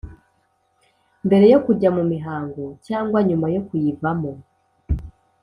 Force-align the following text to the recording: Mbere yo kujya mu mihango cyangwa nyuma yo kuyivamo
Mbere 1.25 1.45
yo 1.53 1.59
kujya 1.65 1.89
mu 1.97 2.03
mihango 2.11 2.63
cyangwa 2.87 3.19
nyuma 3.27 3.47
yo 3.55 3.61
kuyivamo 3.67 4.31